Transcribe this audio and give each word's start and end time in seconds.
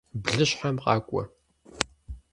Блыщхьэм 0.23 0.77
къакӏуэ! 0.83 1.23